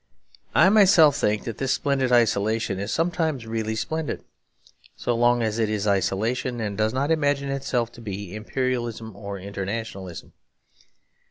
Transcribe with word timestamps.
I 0.55 0.67
myself 0.69 1.15
think 1.15 1.43
that 1.43 1.59
this 1.59 1.73
splendid 1.73 2.11
isolation 2.11 2.79
is 2.79 2.91
sometimes 2.91 3.45
really 3.45 3.75
splendid; 3.75 4.23
so 4.95 5.15
long 5.15 5.43
as 5.43 5.59
it 5.59 5.69
is 5.69 5.85
isolation 5.85 6.59
and 6.59 6.75
does 6.75 6.91
not 6.91 7.11
imagine 7.11 7.49
itself 7.51 7.91
to 7.91 8.01
be 8.01 8.33
imperialism 8.33 9.15
or 9.15 9.37
internationalism. 9.37 10.33